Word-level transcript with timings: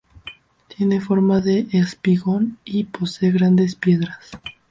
Tiene 0.67 0.99
forma 0.99 1.41
de 1.41 1.67
espigón 1.73 2.57
y 2.65 2.85
posee 2.85 3.31
grandes 3.31 3.75
piedras. 3.75 4.31